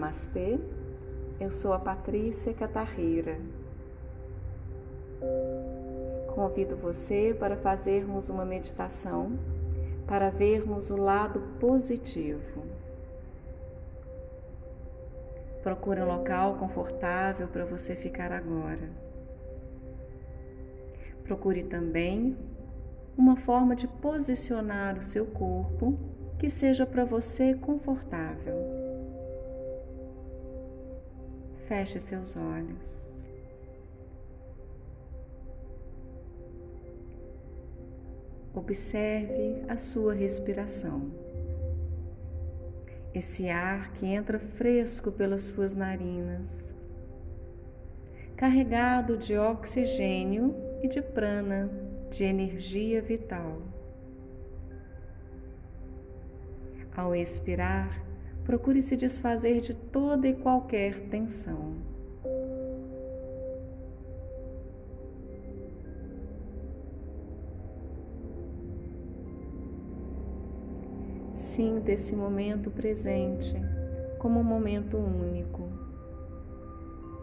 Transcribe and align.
Namastê, 0.00 0.58
eu 1.38 1.50
sou 1.50 1.74
a 1.74 1.78
Patrícia 1.78 2.54
Catarreira. 2.54 3.38
Convido 6.34 6.74
você 6.74 7.36
para 7.38 7.54
fazermos 7.54 8.30
uma 8.30 8.46
meditação 8.46 9.38
para 10.06 10.30
vermos 10.30 10.88
o 10.88 10.96
lado 10.96 11.42
positivo. 11.60 12.64
Procure 15.62 16.00
um 16.00 16.06
local 16.06 16.54
confortável 16.54 17.46
para 17.46 17.66
você 17.66 17.94
ficar 17.94 18.32
agora. 18.32 18.88
Procure 21.24 21.62
também 21.64 22.38
uma 23.18 23.36
forma 23.36 23.76
de 23.76 23.86
posicionar 23.86 24.98
o 24.98 25.02
seu 25.02 25.26
corpo 25.26 25.98
que 26.38 26.48
seja 26.48 26.86
para 26.86 27.04
você 27.04 27.54
confortável. 27.54 28.79
Feche 31.70 32.00
seus 32.00 32.34
olhos. 32.34 33.16
Observe 38.52 39.62
a 39.68 39.76
sua 39.76 40.12
respiração. 40.12 41.12
Esse 43.14 43.48
ar 43.48 43.92
que 43.92 44.04
entra 44.04 44.40
fresco 44.40 45.12
pelas 45.12 45.42
suas 45.42 45.72
narinas, 45.72 46.74
carregado 48.36 49.16
de 49.16 49.38
oxigênio 49.38 50.52
e 50.82 50.88
de 50.88 51.00
prana, 51.00 51.70
de 52.10 52.24
energia 52.24 53.00
vital. 53.00 53.62
Ao 56.96 57.14
expirar, 57.14 58.09
procure 58.50 58.82
se 58.82 58.96
desfazer 58.96 59.60
de 59.60 59.76
toda 59.76 60.26
e 60.26 60.34
qualquer 60.34 60.98
tensão. 61.02 61.72
Sinta 71.32 71.92
esse 71.92 72.16
momento 72.16 72.72
presente 72.72 73.54
como 74.18 74.40
um 74.40 74.42
momento 74.42 74.96
único, 74.96 75.62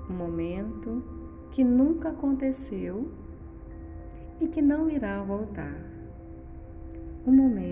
um 0.09 0.13
momento 0.13 1.03
que 1.51 1.61
nunca 1.61 2.07
aconteceu 2.07 3.11
e 4.39 4.47
que 4.47 4.61
não 4.61 4.89
irá 4.89 5.21
voltar, 5.23 5.75
um 7.25 7.33
momento 7.33 7.66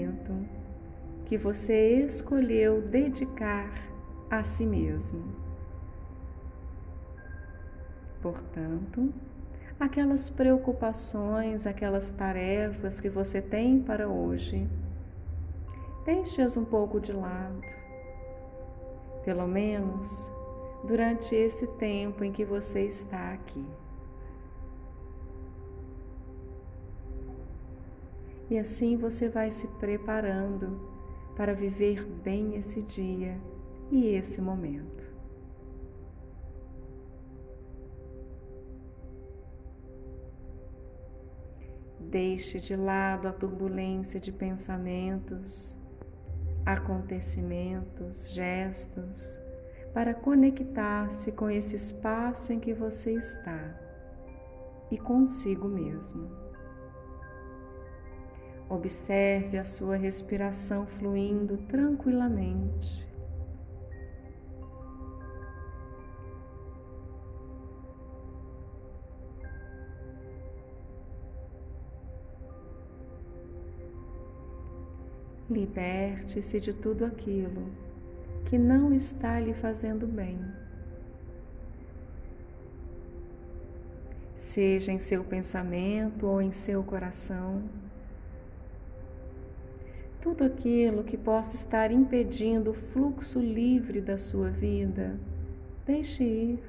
que 1.26 1.38
você 1.38 2.00
escolheu 2.00 2.82
dedicar 2.82 3.72
a 4.30 4.44
si 4.44 4.66
mesmo. 4.66 5.24
Portanto, 8.22 9.14
aquelas 9.80 10.30
preocupações, 10.30 11.66
aquelas 11.66 12.12
tarefas 12.12 13.00
que 13.00 13.10
você 13.10 13.42
tem 13.42 13.82
para 13.82 14.08
hoje, 14.08 14.70
deixe-as 16.06 16.56
um 16.58 16.66
pouco 16.66 17.00
de 17.00 17.12
lado. 17.12 17.62
Pelo 19.24 19.48
menos 19.48 20.32
durante 20.84 21.34
esse 21.34 21.66
tempo 21.78 22.24
em 22.24 22.32
que 22.32 22.46
você 22.46 22.82
está 22.82 23.34
aqui. 23.34 23.66
E 28.50 28.60
assim 28.60 28.96
você 28.96 29.28
vai 29.28 29.50
se 29.50 29.68
preparando 29.68 30.95
para 31.36 31.54
viver 31.54 32.06
bem 32.24 32.56
esse 32.56 32.82
dia 32.82 33.40
e 33.92 34.08
esse 34.08 34.42
momento. 34.42 35.14
Deixe 42.00 42.60
de 42.60 42.76
lado 42.76 43.28
a 43.28 43.34
turbulência 43.34 44.20
de 44.20 44.32
pensamentos, 44.32 45.78
acontecimentos, 46.66 48.30
gestos, 48.32 49.40
para 49.94 50.14
conectar-se 50.14 51.32
com 51.32 51.50
esse 51.50 51.76
espaço 51.76 52.54
em 52.54 52.60
que 52.60 52.74
você 52.74 53.14
está 53.14 53.80
e 54.92 54.98
consigo 54.98 55.68
mesmo. 55.68 56.45
Observe 58.68 59.60
a 59.60 59.64
sua 59.64 59.96
respiração 59.96 60.88
fluindo 60.88 61.58
tranquilamente. 61.68 63.06
Liberte-se 75.48 76.60
de 76.60 76.74
tudo 76.74 77.06
aquilo 77.06 77.70
que 78.46 78.58
não 78.58 78.92
está 78.92 79.40
lhe 79.40 79.54
fazendo 79.54 80.08
bem. 80.08 80.40
Seja 84.36 84.92
em 84.92 84.98
seu 84.98 85.24
pensamento 85.24 86.26
ou 86.26 86.42
em 86.42 86.52
seu 86.52 86.84
coração 86.84 87.64
tudo 90.26 90.44
aquilo 90.44 91.04
que 91.04 91.16
possa 91.16 91.54
estar 91.56 91.92
impedindo 91.92 92.72
o 92.72 92.74
fluxo 92.74 93.40
livre 93.40 94.02
da 94.02 94.18
sua 94.18 94.50
vida, 94.50 95.20
deixe 95.86 96.24
ir. 96.24 96.64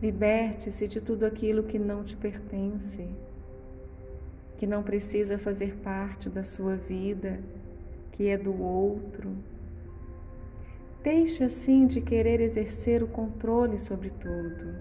Liberte-se 0.00 0.86
de 0.86 1.00
tudo 1.00 1.26
aquilo 1.26 1.64
que 1.64 1.80
não 1.80 2.04
te 2.04 2.16
pertence, 2.16 3.04
que 4.58 4.64
não 4.64 4.80
precisa 4.84 5.36
fazer 5.36 5.74
parte 5.78 6.30
da 6.30 6.44
sua 6.44 6.76
vida, 6.76 7.40
que 8.12 8.28
é 8.28 8.38
do 8.38 8.62
outro. 8.62 9.36
Deixe 11.02 11.42
assim 11.42 11.88
de 11.88 12.00
querer 12.00 12.40
exercer 12.40 13.02
o 13.02 13.08
controle 13.08 13.76
sobre 13.76 14.10
tudo. 14.10 14.72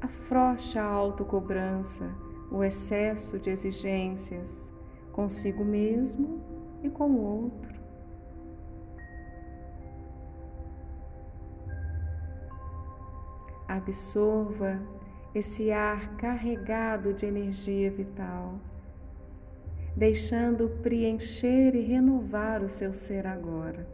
Afrocha 0.00 0.82
a 0.82 0.86
autocobrança, 0.86 2.10
o 2.50 2.64
excesso 2.64 3.38
de 3.38 3.48
exigências 3.48 4.71
consigo 5.12 5.64
mesmo 5.64 6.40
e 6.82 6.90
com 6.90 7.10
o 7.10 7.20
outro. 7.20 7.72
Absorva 13.68 14.80
esse 15.34 15.72
ar 15.72 16.16
carregado 16.16 17.14
de 17.14 17.24
energia 17.24 17.90
vital, 17.90 18.54
deixando 19.96 20.68
preencher 20.82 21.74
e 21.74 21.80
renovar 21.80 22.62
o 22.62 22.68
seu 22.68 22.92
ser 22.92 23.26
agora. 23.26 23.86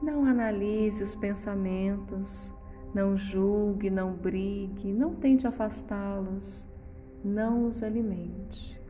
Não 0.00 0.24
analise 0.24 1.02
os 1.02 1.14
pensamentos, 1.14 2.54
não 2.94 3.16
julgue, 3.16 3.90
não 3.90 4.12
brigue, 4.12 4.92
não 4.92 5.14
tente 5.14 5.46
afastá-los, 5.46 6.68
não 7.24 7.66
os 7.66 7.82
alimente. 7.82 8.80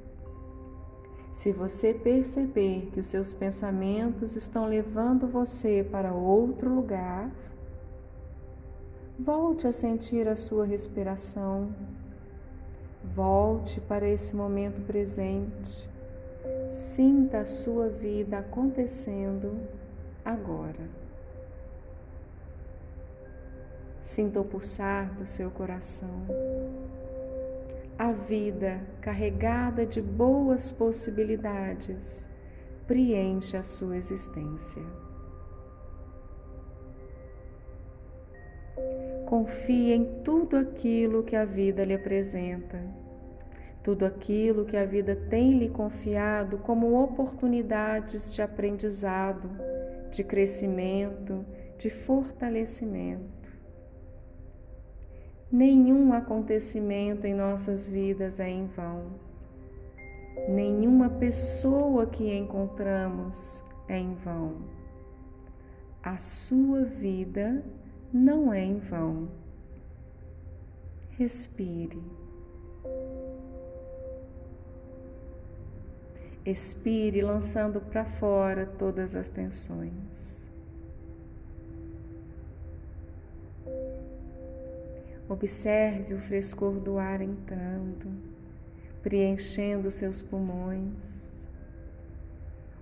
Se 1.32 1.52
você 1.52 1.94
perceber 1.94 2.90
que 2.92 3.00
os 3.00 3.06
seus 3.06 3.32
pensamentos 3.32 4.36
estão 4.36 4.66
levando 4.66 5.26
você 5.26 5.86
para 5.90 6.12
outro 6.12 6.74
lugar, 6.74 7.30
volte 9.18 9.66
a 9.66 9.72
sentir 9.72 10.28
a 10.28 10.36
sua 10.36 10.64
respiração, 10.64 11.74
volte 13.14 13.80
para 13.80 14.08
esse 14.08 14.34
momento 14.34 14.84
presente, 14.86 15.88
sinta 16.70 17.41
a 17.41 17.46
sua 17.46 17.88
vida 17.88 18.38
acontecendo 18.38 19.60
agora. 20.24 21.09
Sinta 24.02 24.41
o 24.41 24.44
pulsar 24.44 25.14
do 25.14 25.26
seu 25.26 25.50
coração. 25.50 26.26
A 27.98 28.12
vida 28.12 28.80
carregada 29.02 29.84
de 29.84 30.00
boas 30.00 30.72
possibilidades 30.72 32.28
preenche 32.86 33.56
a 33.56 33.62
sua 33.62 33.97
existência. 33.98 34.82
Confie 39.26 39.92
em 39.92 40.22
tudo 40.24 40.56
aquilo 40.56 41.22
que 41.22 41.36
a 41.36 41.44
vida 41.44 41.84
lhe 41.84 41.94
apresenta, 41.94 42.82
tudo 43.82 44.04
aquilo 44.04 44.64
que 44.64 44.76
a 44.76 44.84
vida 44.84 45.14
tem 45.14 45.58
lhe 45.58 45.68
confiado 45.68 46.58
como 46.58 47.00
oportunidades 47.00 48.34
de 48.34 48.42
aprendizado, 48.42 49.50
de 50.10 50.24
crescimento, 50.24 51.44
de 51.78 51.88
fortalecimento. 51.88 53.40
Nenhum 55.52 56.12
acontecimento 56.12 57.26
em 57.26 57.34
nossas 57.34 57.84
vidas 57.84 58.38
é 58.38 58.48
em 58.48 58.66
vão. 58.66 59.06
Nenhuma 60.48 61.10
pessoa 61.10 62.06
que 62.06 62.32
encontramos 62.32 63.64
é 63.88 63.98
em 63.98 64.14
vão. 64.14 64.58
A 66.02 66.18
sua 66.18 66.84
vida 66.84 67.64
não 68.12 68.52
é 68.52 68.64
em 68.64 68.78
vão. 68.78 69.28
Respire. 71.18 72.00
Expire, 76.46 77.20
lançando 77.22 77.80
para 77.80 78.04
fora 78.04 78.66
todas 78.78 79.16
as 79.16 79.28
tensões. 79.28 80.40
Observe 85.30 86.12
o 86.12 86.18
frescor 86.18 86.80
do 86.80 86.98
ar 86.98 87.21
entrando, 87.21 88.10
preenchendo 89.00 89.88
seus 89.88 90.21
pulmões. 90.21 91.48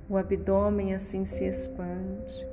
O 0.09 0.17
abdômen 0.17 0.95
assim 0.95 1.27
se 1.27 1.45
expande. 1.45 2.49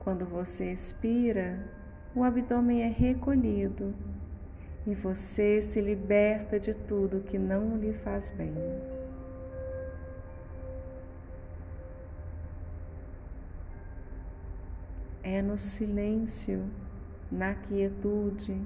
Quando 0.00 0.26
você 0.26 0.70
expira, 0.70 1.66
o 2.14 2.22
abdômen 2.22 2.82
é 2.82 2.88
recolhido 2.88 3.94
e 4.86 4.94
você 4.94 5.62
se 5.62 5.80
liberta 5.80 6.60
de 6.60 6.76
tudo 6.76 7.22
que 7.22 7.38
não 7.38 7.78
lhe 7.78 7.94
faz 7.94 8.28
bem. 8.28 8.52
É 15.22 15.40
no 15.40 15.56
silêncio, 15.56 16.70
na 17.34 17.54
quietude, 17.54 18.60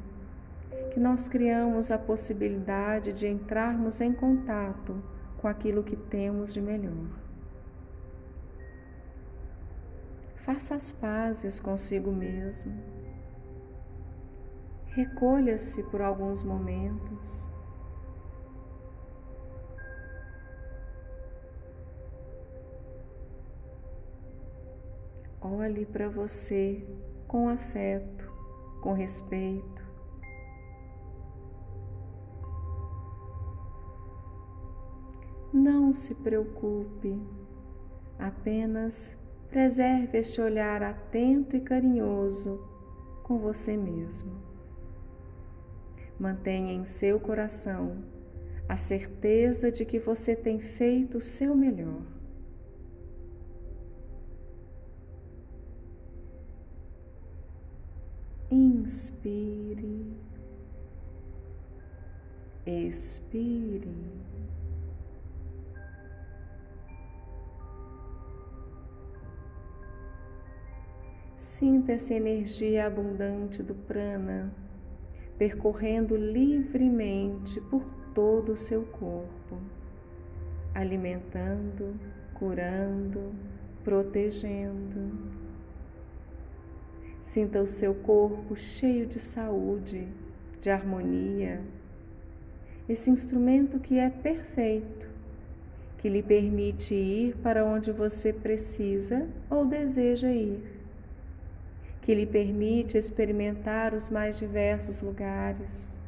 que 0.92 1.00
nós 1.00 1.26
criamos 1.26 1.90
a 1.90 1.98
possibilidade 1.98 3.12
de 3.12 3.26
entrarmos 3.26 4.00
em 4.00 4.12
contato 4.12 5.02
com 5.38 5.48
aquilo 5.48 5.82
que 5.82 5.96
temos 5.96 6.52
de 6.52 6.60
melhor. 6.60 7.08
Faça 10.36 10.74
as 10.74 10.92
pazes 10.92 11.60
consigo 11.60 12.12
mesmo. 12.12 12.72
Recolha-se 14.86 15.82
por 15.84 16.00
alguns 16.00 16.42
momentos. 16.42 17.48
Olhe 25.40 25.86
para 25.86 26.08
você 26.08 26.84
com 27.28 27.48
afeto, 27.48 28.27
com 28.80 28.92
respeito. 28.92 29.86
Não 35.52 35.92
se 35.92 36.14
preocupe, 36.14 37.20
apenas 38.18 39.18
preserve 39.48 40.18
este 40.18 40.40
olhar 40.40 40.82
atento 40.82 41.56
e 41.56 41.60
carinhoso 41.60 42.60
com 43.22 43.38
você 43.38 43.76
mesmo. 43.76 44.32
Mantenha 46.18 46.72
em 46.72 46.84
seu 46.84 47.18
coração 47.18 48.04
a 48.68 48.76
certeza 48.76 49.70
de 49.70 49.84
que 49.84 49.98
você 49.98 50.36
tem 50.36 50.60
feito 50.60 51.18
o 51.18 51.22
seu 51.22 51.54
melhor. 51.54 52.17
Inspire, 58.50 60.06
expire. 62.64 63.94
Sinta 71.36 71.92
essa 71.92 72.14
energia 72.14 72.86
abundante 72.86 73.62
do 73.62 73.74
prana 73.74 74.50
percorrendo 75.36 76.16
livremente 76.16 77.60
por 77.60 77.84
todo 78.12 78.52
o 78.52 78.56
seu 78.56 78.82
corpo, 78.84 79.58
alimentando, 80.74 81.94
curando, 82.34 83.32
protegendo. 83.84 85.37
Sinta 87.28 87.60
o 87.60 87.66
seu 87.66 87.94
corpo 87.94 88.56
cheio 88.56 89.06
de 89.06 89.18
saúde, 89.18 90.08
de 90.62 90.70
harmonia, 90.70 91.60
esse 92.88 93.10
instrumento 93.10 93.78
que 93.78 93.98
é 93.98 94.08
perfeito, 94.08 95.06
que 95.98 96.08
lhe 96.08 96.22
permite 96.22 96.94
ir 96.94 97.36
para 97.42 97.66
onde 97.66 97.92
você 97.92 98.32
precisa 98.32 99.28
ou 99.50 99.66
deseja 99.66 100.30
ir 100.32 100.78
que 102.08 102.14
lhe 102.14 102.24
permite 102.24 102.96
experimentar 102.96 103.92
os 103.92 104.08
mais 104.08 104.38
diversos 104.38 105.02
lugares, 105.02 106.00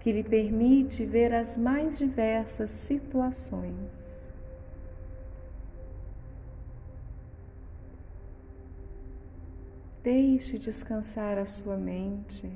que 0.00 0.10
lhe 0.10 0.22
permite 0.22 1.04
ver 1.04 1.34
as 1.34 1.58
mais 1.58 1.98
diversas 1.98 2.70
situações. 2.70 4.29
Deixe 10.02 10.58
descansar 10.58 11.36
a 11.36 11.44
sua 11.44 11.76
mente. 11.76 12.50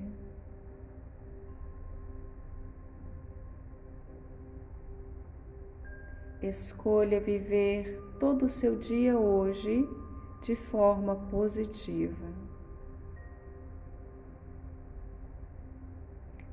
Escolha 6.41 7.21
viver 7.21 8.03
todo 8.19 8.47
o 8.47 8.51
seu 8.51 8.79
dia 8.79 9.19
hoje 9.19 9.87
de 10.41 10.57
forma 10.57 11.17
positiva. 11.17 12.33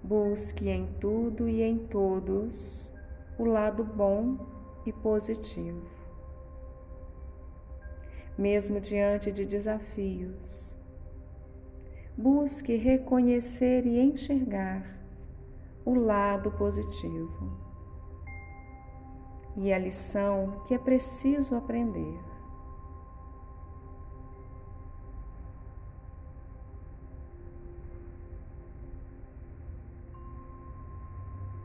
Busque 0.03 0.67
em 0.67 0.87
tudo 0.99 1.47
e 1.47 1.61
em 1.61 1.77
todos 1.87 2.91
o 3.39 3.45
lado 3.45 3.85
bom 3.85 4.37
e 4.85 4.91
positivo. 4.91 5.89
Mesmo 8.37 8.81
diante 8.81 9.31
de 9.31 9.45
desafios, 9.45 10.80
busque 12.17 12.75
reconhecer 12.75 13.85
e 13.85 13.99
enxergar 13.99 14.83
o 15.85 15.93
lado 15.93 16.51
positivo 16.51 17.59
e 19.55 19.73
a 19.73 19.77
lição 19.77 20.61
que 20.67 20.73
é 20.73 20.77
preciso 20.77 21.55
aprender. 21.55 22.19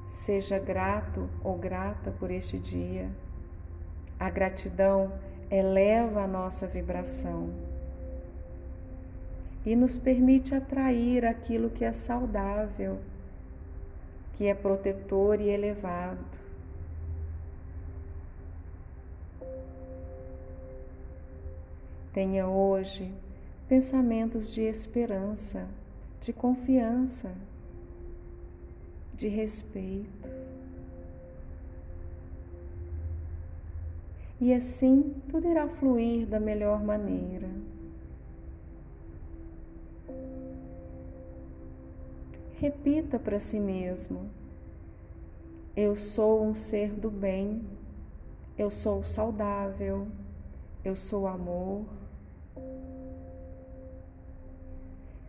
Seja 0.09 0.59
grato 0.59 1.29
ou 1.45 1.57
grata 1.57 2.11
por 2.11 2.31
este 2.31 2.59
dia. 2.59 3.15
A 4.19 4.31
gratidão 4.31 5.13
eleva 5.51 6.23
a 6.23 6.27
nossa 6.27 6.67
vibração 6.67 7.66
e 9.67 9.75
nos 9.77 9.99
permite 9.99 10.55
atrair 10.55 11.27
aquilo 11.27 11.69
que 11.69 11.85
é 11.85 11.93
saudável, 11.93 13.01
que 14.35 14.47
é 14.47 14.55
protetor 14.55 15.41
e 15.41 15.51
elevado. 15.51 16.25
Tenha 22.13 22.47
hoje 22.47 23.13
pensamentos 23.69 24.55
de 24.55 24.63
esperança, 24.63 25.69
de 26.21 26.33
confiança 26.33 27.35
de 29.17 29.29
respeito. 29.29 30.29
E 34.39 34.53
assim 34.53 35.15
tudo 35.29 35.49
irá 35.49 35.67
fluir 35.67 36.27
da 36.27 36.39
melhor 36.39 36.85
maneira. 36.85 37.49
Repita 42.59 43.19
para 43.19 43.39
si 43.39 43.61
mesmo: 43.61 44.31
Eu 45.77 45.95
sou 45.95 46.43
um 46.43 46.55
ser 46.55 46.91
do 46.91 47.11
bem, 47.11 47.63
eu 48.57 48.71
sou 48.71 49.05
saudável, 49.05 50.09
eu 50.83 50.97
sou 50.97 51.27
amor, 51.27 51.85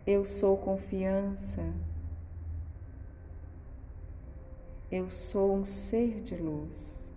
eu 0.06 0.24
sou 0.24 0.56
confiança. 0.56 1.62
Eu 4.90 5.10
sou 5.10 5.54
um 5.54 5.66
ser 5.66 6.22
de 6.22 6.34
luz. 6.34 7.12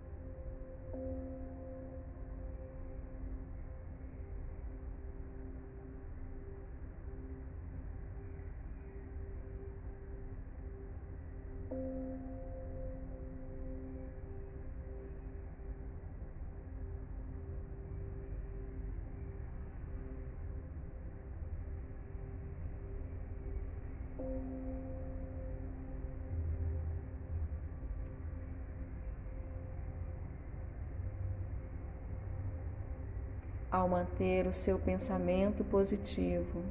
Ao 33.71 33.87
manter 33.87 34.45
o 34.45 34.53
seu 34.53 34.77
pensamento 34.77 35.63
positivo, 35.63 36.61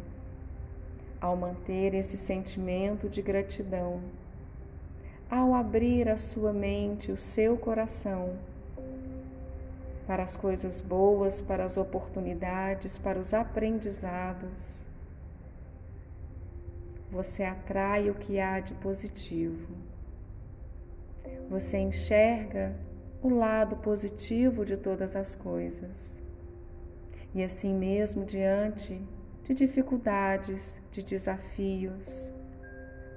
ao 1.20 1.34
manter 1.34 1.94
esse 1.94 2.16
sentimento 2.16 3.08
de 3.08 3.22
gratidão, 3.22 4.02
ao 5.30 5.54
abrir 5.54 6.08
a 6.08 6.18
sua 6.18 6.52
mente, 6.52 7.10
o 7.10 7.16
seu 7.16 7.56
coração 7.56 8.36
para 10.06 10.24
as 10.24 10.36
coisas 10.36 10.80
boas, 10.80 11.40
para 11.40 11.64
as 11.64 11.76
oportunidades, 11.76 12.98
para 12.98 13.18
os 13.18 13.32
aprendizados. 13.32 14.88
Você 17.12 17.44
atrai 17.44 18.10
o 18.10 18.14
que 18.14 18.40
há 18.40 18.58
de 18.58 18.74
positivo. 18.74 19.68
Você 21.48 21.78
enxerga 21.78 22.74
o 23.22 23.28
lado 23.28 23.76
positivo 23.76 24.64
de 24.64 24.76
todas 24.76 25.14
as 25.14 25.36
coisas. 25.36 26.20
E 27.34 27.42
assim 27.42 27.74
mesmo, 27.74 28.24
diante 28.24 29.00
de 29.44 29.54
dificuldades, 29.54 30.82
de 30.90 31.02
desafios, 31.02 32.32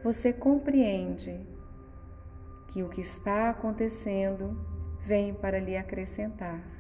você 0.04 0.32
compreende 0.34 1.40
que 2.70 2.84
o 2.84 2.90
que 2.90 3.02
está 3.02 3.50
acontecendo 3.50 4.58
vem 5.02 5.34
para 5.34 5.60
lhe 5.60 5.78
acrescentar 5.78 6.74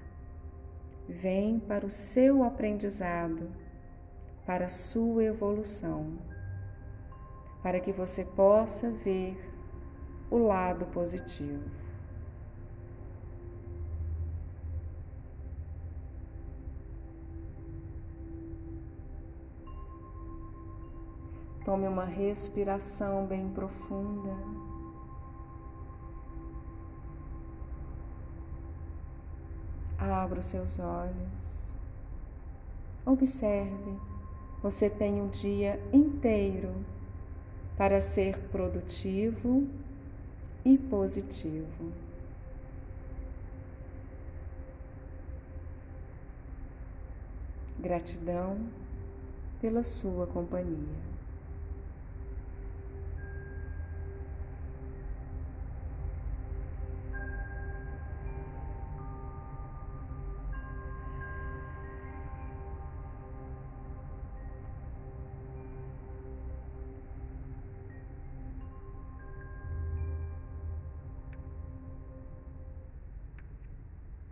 vem 1.07 1.59
para 1.59 1.85
o 1.85 1.91
seu 1.91 2.43
aprendizado, 2.43 3.51
para 4.45 4.65
a 4.65 4.69
sua 4.69 5.23
evolução, 5.23 6.17
para 7.61 7.79
que 7.79 7.91
você 7.91 8.23
possa 8.23 8.89
ver 8.89 9.37
o 10.29 10.37
lado 10.37 10.85
positivo. 10.87 11.63
Tome 21.73 21.87
uma 21.87 22.05
respiração 22.05 23.25
bem 23.25 23.49
profunda. 23.49 24.37
Abra 29.97 30.39
os 30.39 30.45
seus 30.45 30.77
olhos. 30.77 31.73
Observe, 33.03 33.97
você 34.61 34.87
tem 34.87 35.19
um 35.19 35.29
dia 35.29 35.81
inteiro 35.91 36.75
para 37.75 37.99
ser 37.99 38.37
produtivo 38.49 39.67
e 40.63 40.77
positivo. 40.77 41.91
Gratidão 47.79 48.59
pela 49.59 49.83
sua 49.83 50.27
companhia. 50.27 51.12